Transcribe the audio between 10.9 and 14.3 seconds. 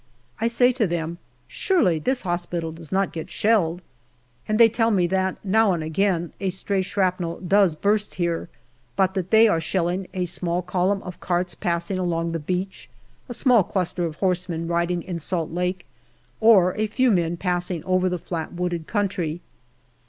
of carts passing along the beach, a small cluster of